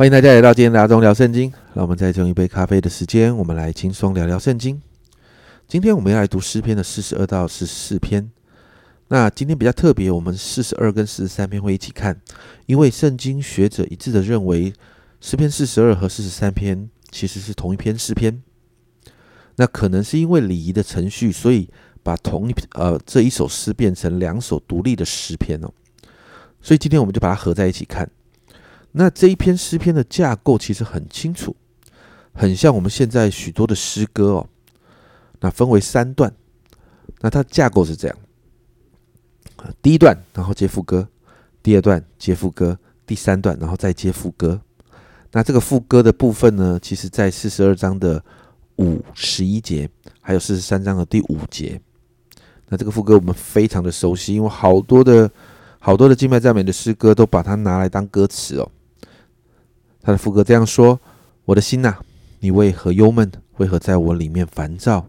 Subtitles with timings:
[0.00, 1.52] 欢迎大家来到今天的阿忠聊圣经。
[1.74, 4.80] 让我们再用一杯咖啡的时间，我们来轻松聊聊圣经。
[5.68, 8.30] 今天我们要来读诗篇的四十二到四十四篇。
[9.08, 12.18] 那今天比较特别，我们四十二跟四十三篇会一起看，
[12.64, 14.72] 因为圣经学者一致的认为，
[15.20, 18.42] 诗篇四十二和四十三篇其实是同一篇诗篇。
[19.56, 21.68] 那可能是因为礼仪的程序，所以
[22.02, 25.70] 把同一呃这一首诗变成两首独立的诗篇哦。
[26.62, 28.10] 所以今天我们就把它合在一起看。
[28.92, 31.54] 那这一篇诗篇的架构其实很清楚，
[32.32, 34.46] 很像我们现在许多的诗歌哦。
[35.40, 36.32] 那分为三段，
[37.20, 38.16] 那它架构是这样：
[39.80, 41.02] 第一段，然后接副歌；
[41.62, 42.74] 第二段接副歌；
[43.06, 44.60] 第三段，然后再接副歌。
[45.32, 48.22] 那这个副歌的部分呢，其实在四十二章的
[48.76, 49.88] 五十一节，
[50.20, 51.80] 还有四十三章的第五节。
[52.68, 55.30] 那这个副歌我们非常的熟悉，因为好多的
[55.78, 58.70] 好多的敬拜赞美的诗歌都把它拿来当歌词哦。
[60.02, 60.98] 他的副歌这样说
[61.44, 61.94] ：“我的心呐，
[62.38, 63.30] 你为何忧闷？
[63.58, 65.06] 为何在我里面烦躁？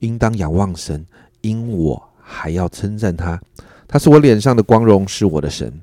[0.00, 1.06] 应当仰望神，
[1.42, 3.40] 因我还要称赞他。
[3.86, 5.80] 他是我脸上的光荣，是我的神。”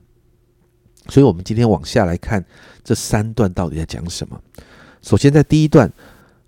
[1.08, 2.44] 所以，我们今天往下来看
[2.83, 4.38] 这三段到底在讲什么。
[5.02, 5.89] 首先，在第一段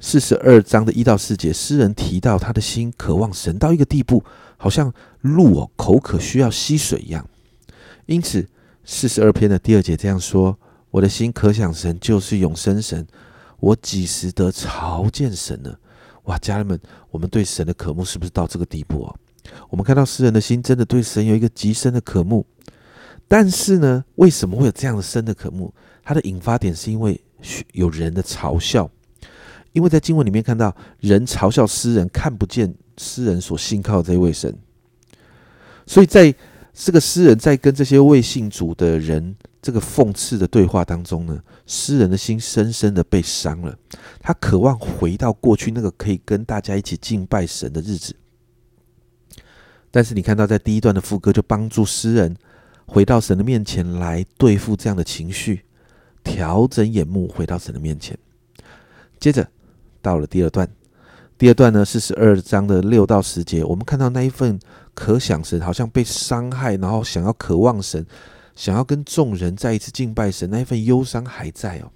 [0.02, 4.22] 四十二章的一到四节，诗人提到他的心渴望神到一个地步，
[4.58, 7.26] 好像鹿口渴需要溪水一样。
[8.06, 8.46] 因此，
[8.84, 10.58] 四十二篇的第二节这样说。
[10.92, 13.06] 我的心可想神，就是永生神。
[13.60, 15.76] 我几时得朝见神呢？
[16.24, 16.80] 哇，家人们，
[17.12, 19.16] 我们对神的渴慕是不是到这个地步啊？
[19.70, 22.46] 我们看到诗人的心真的对神有一个极深的渴慕，
[23.28, 25.74] 但是呢，为什么会有这样的深的渴慕？
[26.04, 27.20] 它的引发点是因为
[27.74, 28.90] 有人的嘲笑，
[29.74, 34.58] 因为在经文里面看到人嘲笑诗人看不见诗人所信靠的这位神，
[35.86, 36.34] 所以在
[36.74, 39.36] 这个诗人在跟这些未信主的人。
[39.62, 43.78] 这个讽刺的对话当中呢，诗人的心深深的被伤了。
[44.22, 48.16] 他渴望回到过去那个可以跟大家一起敬拜神的日子。
[49.92, 52.38] 但是你看到在第一段的副歌就帮助诗人
[52.86, 55.66] 回到神的面前来对付这样的情绪，
[56.24, 58.18] 调整眼目回到神的面前。
[59.20, 59.46] 接着
[60.02, 60.70] 到了第二段，
[61.38, 64.58] 第二段呢四十二章的六到十节，我们看到那一份
[64.94, 68.06] 可想神好像被伤害，然后想要渴望神。
[68.60, 71.90] 想要跟众人再一次敬拜神，那一份忧伤还在哦。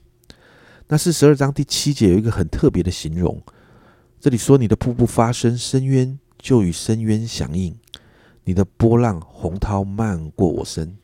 [0.88, 3.44] 那是十二章第七节有一个很特别的形容，
[4.18, 7.74] 这里说：“你的瀑布发生深渊，就与深渊响应；
[8.46, 10.96] 你的波浪洪涛漫过我身。”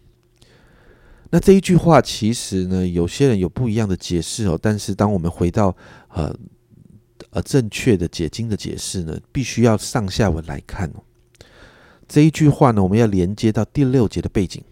[1.29, 4.57] 那这一句话其实呢，有些人有不一样的解释哦。
[4.61, 5.75] 但是当我们回到
[6.07, 6.33] 呃
[7.31, 11.03] 呃正确的解经的解释呢，必须要上下文来看哦。
[12.07, 14.63] 这一句话呢，我们要连接到第六节的背景。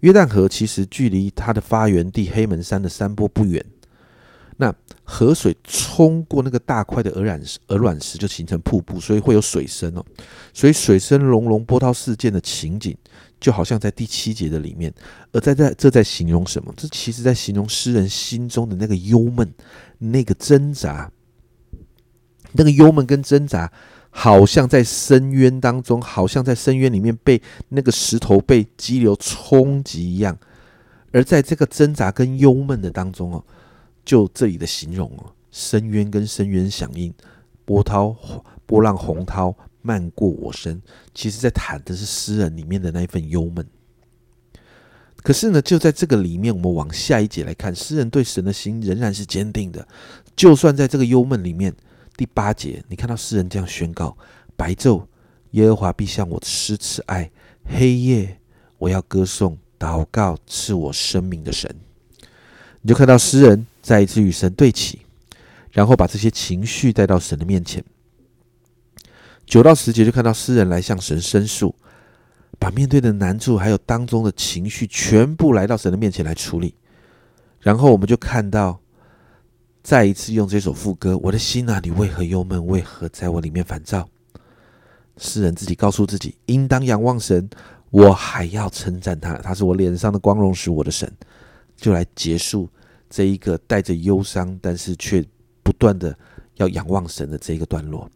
[0.00, 3.64] 约旦河其实距离它的发源地黑门山的山坡不远，
[4.56, 10.04] 那河水冲过那个大块的鹅卵石，鹅卵石就形成瀑布，所以会有水声哦。
[10.52, 12.96] 所以水声隆隆、波涛四溅的情景，
[13.40, 14.92] 就好像在第七节的里面。
[15.32, 16.72] 而在在这在形容什么？
[16.76, 19.52] 这其实在形容诗人心中的那个忧闷、
[19.98, 21.10] 那个挣扎、
[22.52, 23.72] 那个忧闷跟挣扎。
[24.20, 30.36] 好像在深渊当中，好像在深渊里面被那个石头被激流冲击一样，
[31.12, 33.44] 而在这个挣扎跟忧闷的当中哦，
[34.04, 37.14] 就这里的形容哦，深渊跟深渊响应，
[37.64, 38.12] 波涛
[38.66, 40.82] 波浪洪涛漫过我身，
[41.14, 43.64] 其实在谈的是诗人里面的那一份忧闷。
[45.22, 49.86] 可是呢，就在这个里面，我们往下一节来看，诗人对神的心仍然是坚定的，
[50.34, 51.72] 就算在这个忧闷里面。
[52.18, 54.18] 第八节，你看到诗人这样宣告：
[54.56, 55.04] 白昼，
[55.52, 57.30] 耶和华必向我施慈爱；
[57.64, 58.40] 黑夜，
[58.76, 61.72] 我要歌颂、祷告赐我生命的神。
[62.80, 64.98] 你就看到诗人再一次与神对齐，
[65.70, 67.84] 然后把这些情绪带到神的面前。
[69.46, 71.72] 九到十节就看到诗人来向神申诉，
[72.58, 76.74] 把面对的难处还有当中的情绪全部来到神的面前来处理。
[77.60, 78.80] 然后我们就看到。
[79.88, 82.66] 再一次用这首副歌，我的心啊，你为何忧闷？
[82.66, 84.06] 为何在我里面烦躁？
[85.16, 87.48] 诗人自己告诉自己，应当仰望神，
[87.88, 91.10] 我还要称赞他，他是我脸上的光荣，是我的神。
[91.74, 92.68] 就来结束
[93.08, 95.24] 这一个带着忧伤，但是却
[95.62, 96.14] 不断的
[96.56, 98.10] 要仰望神的这一个段落。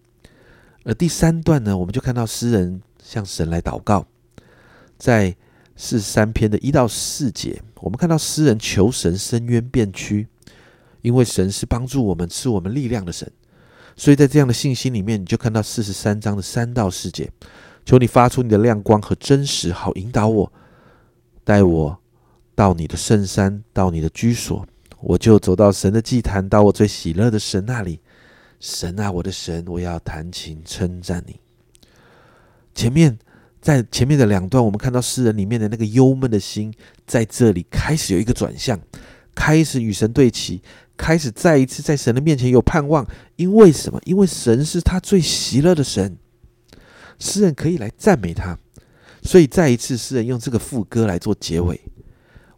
[0.84, 4.06] 而第三段呢，我们就看到诗人向神来祷告，
[4.98, 5.34] 在
[5.74, 10.28] 四十三篇的一到四节，我们看到诗人求神深渊变屈。
[11.02, 13.30] 因为神是帮助我们、赐我们力量的神，
[13.96, 17.30] 所以在这样的信心里面，你就看到四十三章的三到四节，
[17.84, 20.52] 求你发出你的亮光和真实，好引导我，
[21.44, 21.98] 带我
[22.54, 24.66] 到你的圣山，到你的居所。
[25.00, 28.00] 我就走到神的祭坛，到我最喜乐的神那里。
[28.60, 31.40] 神啊，我的神，我要弹琴称赞你。
[32.72, 33.18] 前面
[33.60, 36.72] 在前面的两段，我们看到诗人里面的那个忧闷的心，
[37.04, 38.80] 在这里开始有一个转向，
[39.34, 40.62] 开始与神对齐，
[41.02, 43.04] 开始再一次在神的面前有盼望。
[43.34, 44.00] 因为什么？
[44.04, 46.16] 因为神是他最喜乐的神，
[47.18, 48.56] 诗人可以来赞美他。
[49.22, 51.80] 所以再一次，诗人用这个副歌来做结尾：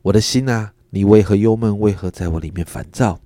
[0.03, 1.81] 我的心啊，你为何忧闷？
[1.81, 3.19] 为何在我里面烦躁？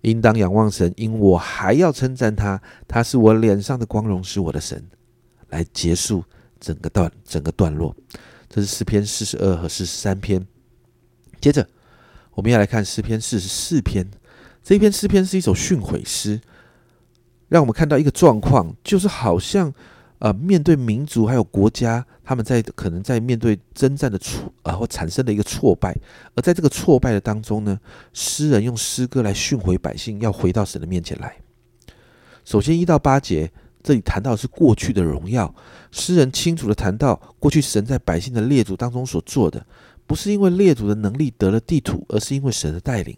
[0.00, 2.60] 应当仰望神，因我还要称赞他。
[2.88, 4.84] 他是我脸上的光荣，是我的神。
[5.50, 6.24] 来结束
[6.58, 7.94] 整个段整个段落，
[8.48, 10.44] 这是诗篇四十二和四十三篇。
[11.40, 11.64] 接着，
[12.34, 14.04] 我们要来看诗篇四十四篇。
[14.68, 16.38] 这篇诗篇是一首训悔诗，
[17.48, 19.72] 让我们看到一个状况，就是好像。
[20.18, 25.96] 呃，面对民族还有国家，他们在可能在面对征战的挫啊，或产生的一个挫败，
[26.34, 27.78] 而在这个挫败的当中呢，
[28.12, 31.36] 诗人用诗歌来训回百姓，要回到神的面前来。
[32.44, 35.54] 首先一到八节，这里谈到是过去的荣耀，
[35.92, 39.64] 诗人清楚的谈到过去神在百姓的列祖当中所做的，
[40.04, 43.16] 不是因为列祖的能力得了地土，而是因为神的带领。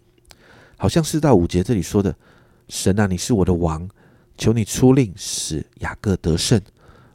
[0.81, 2.15] 好像四到五节这里说的，
[2.67, 3.87] 神啊，你是我的王，
[4.35, 6.59] 求你出令使雅各得胜。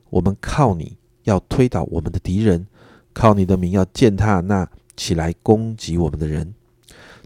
[0.09, 2.65] 我们靠你要推倒我们的敌人，
[3.13, 6.55] 靠你的名要践踏那起来攻击我们的人。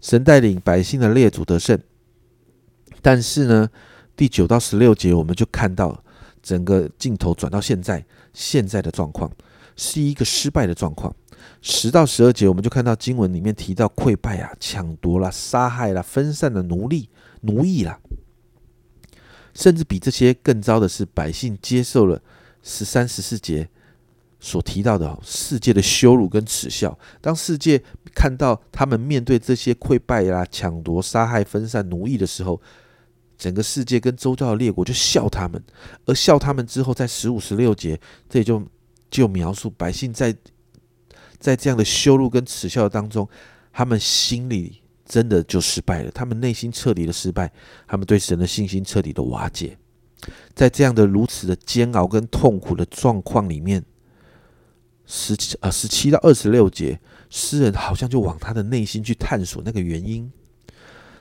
[0.01, 1.79] 神带领百姓的列祖得胜，
[3.03, 3.69] 但是呢，
[4.15, 6.03] 第九到十六节我们就看到
[6.41, 8.03] 整个镜头转到现在，
[8.33, 9.31] 现在的状况
[9.75, 11.15] 是一个失败的状况。
[11.61, 17.09] 十到十二节我们就看到经文里面提到溃败啊、抢夺啦、杀害啦、分散的奴隶、
[17.41, 17.99] 奴役啦，
[19.53, 22.21] 甚至比这些更糟的是，百姓接受了。
[22.63, 23.67] 十三、十四节
[24.39, 27.81] 所提到的世界的羞辱跟耻笑，当世界
[28.13, 32.61] 看到他们面对这些溃败啦、抢夺、杀害、分散、奴役的时候，
[33.35, 35.59] 整个世界跟周遭的列国就笑他们，
[36.05, 37.99] 而笑他们之后，在十五、十六节，
[38.29, 38.63] 这也就
[39.09, 40.35] 就描述百姓在
[41.41, 43.27] 在这样的羞辱跟耻笑当中，
[43.73, 47.51] 他们心里真的就失败了，他们内心彻底的失败，
[47.85, 49.77] 他们对神的信心彻底的瓦解。
[50.53, 53.83] 在这样的如此的煎熬跟痛苦的状况里面，
[55.07, 56.99] 十七啊十七到二十六节，
[57.31, 60.31] 诗人好像就往他的内心去探索那个原因。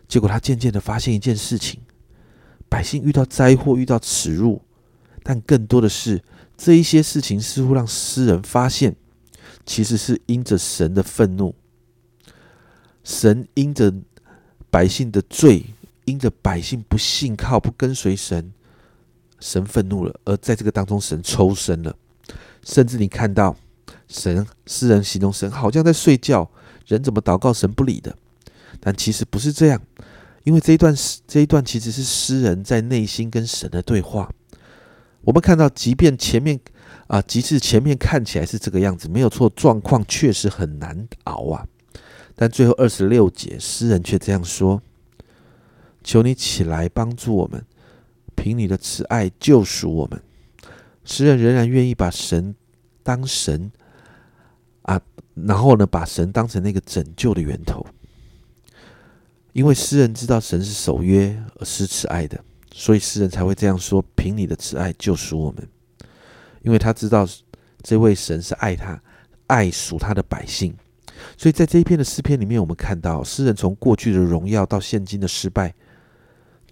[0.06, 1.80] 结果他渐渐的发现一件事情：
[2.68, 4.60] 百姓遇到灾祸、遇到耻辱，
[5.22, 6.22] 但更多的是
[6.58, 8.94] 这一些事情似乎让诗人发现，
[9.70, 11.54] 其实是因着神的愤怒，
[13.04, 13.94] 神因着
[14.68, 15.64] 百姓的罪，
[16.06, 18.52] 因着百姓不信靠、不跟随神。
[19.38, 21.94] 神愤怒了，而在这个当中，神抽身了。
[22.64, 23.54] 甚至你看到
[24.08, 26.50] 神诗人形容神好像在睡觉，
[26.88, 28.16] 人怎么祷告神不理的？
[28.80, 29.80] 但其实不是这样，
[30.42, 30.92] 因为这一段
[31.28, 34.28] 这一段其实是诗人在内心跟神的对话。
[35.20, 36.58] 我们看到，即便前面
[37.10, 41.66] 啊，即使前面看起来是这个样子，没有错，状况确实很难熬啊。
[42.36, 44.80] 但最后二十六节，诗人却这样说
[46.04, 47.66] ：“求你起来帮助我们。”
[48.36, 50.22] 凭你的慈爱救赎我们，
[51.04, 52.54] 诗人仍然愿意把神
[53.02, 53.72] 当神
[54.82, 55.02] 啊，
[55.34, 57.84] 然后呢，把神当成那个拯救的源头。
[59.52, 65.68] 因为诗人知道神是守约而施慈爱的，所以诗人才会这样说：“凭你的慈爱救赎我们。”
[66.62, 67.26] 因为他知道
[67.82, 69.00] 这位神是爱他、
[69.46, 70.74] 爱属他的百姓，
[71.36, 75.74] 所以在这一篇的诗篇里面，我们看到诗人从过去的荣耀到现今的失败。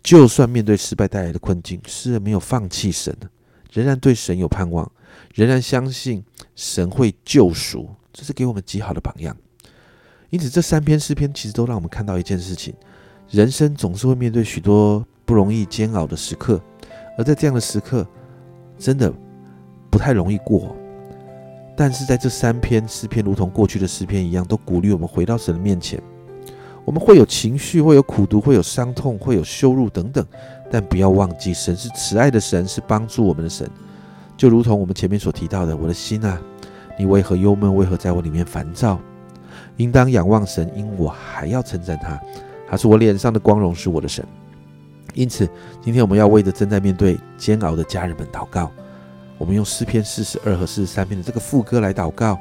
[0.00, 3.14] 就算面对失败带来的困境，诗人没有放弃神，
[3.72, 4.90] 仍然对神有盼望，
[5.34, 9.36] 仍然相信神会救赎，这是给我们极好的榜样。
[10.30, 12.72] 因此，这三篇诗篇其实都让我们看到一件事情：
[13.28, 16.62] 人生总是会面对许多不容易、煎熬的时刻，
[17.18, 18.06] 而在这样的时刻，
[18.78, 19.12] 真的
[19.90, 20.74] 不太容易过。
[21.76, 26.02] 但是，在这三篇诗篇，如同过去的诗篇一样，都鼓励我们回到神的面前。
[26.84, 30.26] 我们会有情绪，会有苦读，会有伤痛，会有羞辱等等，
[30.70, 33.70] 但不要忘记，神是慈爱的神，是帮助我们的神。
[34.36, 36.40] 就如同我们前面所提到的，我的心啊，
[36.98, 37.72] 你为何忧闷？
[37.76, 38.98] 为何在我里面烦躁？
[39.76, 42.18] 应当仰望神，因我还要称赞他，
[42.68, 44.24] 他是我脸上的光荣，是我的神。
[45.14, 45.48] 因此，
[45.80, 48.70] 今天我们要为着正在面对煎熬的家人们祷告。
[49.38, 52.36] 我们用诗篇四十二和四十三篇的这个副歌来祷告，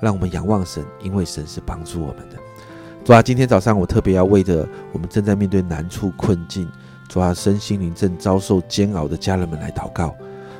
[0.00, 2.36] 让我们仰望神，因为神是帮助我们的。
[3.04, 6.68] 主啊，今天早上我特别要为着我们正在面对难处困境，
[7.08, 10.14] 主啊，身心灵正遭受煎熬的家人们来祷告。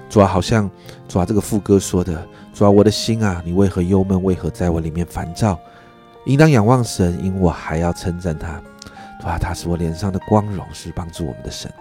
[0.09, 0.71] 主啊，好像
[1.09, 2.25] 主啊这个副歌说的，
[2.55, 4.23] 主啊，我的心啊，你为何忧闷？
[4.23, 5.59] 为何在我里面烦躁？
[6.27, 8.63] 应当仰望神，因我还要称赞他。
[9.21, 11.73] 主啊，他是我脸上的光荣，是帮助我们的神。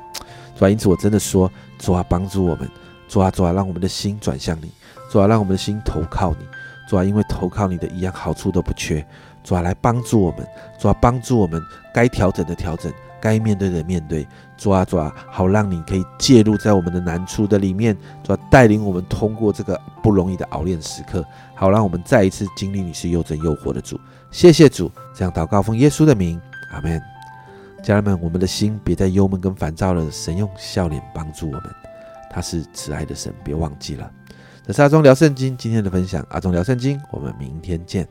[0.55, 2.69] 主啊，因此我真的说，主啊，帮助我们，
[3.11, 4.71] 主啊，主啊，让我们的心转向你，
[5.11, 6.45] 主啊，让我们的心投靠你，
[6.87, 9.05] 主啊，因为投靠你的一样好处都不缺，
[9.43, 10.47] 主啊，来帮助我们，
[10.79, 11.61] 主啊，帮助我们
[11.93, 12.89] 该调整的调整。
[13.19, 14.27] 该面对的面对，
[14.57, 23.99] 主啊主啊，好让你可以介入在我们的难处的里面，主啊带领我们通过这个不容易的熬炼时刻，好让我们再一次经历你是又真又活的主。
[24.31, 26.41] 谢谢主，这样祷告奉耶稣的名，
[26.71, 26.99] 阿门。
[27.83, 31.63] 家人们，我们的心别再忧闷跟烦躁了，神用笑脸帮助我们，
[32.33, 34.09] 他是慈爱的神，别忘记了。
[34.65, 38.07] 这是阿忠聊圣经今天的分享，阿忠聊圣经，我们明天见。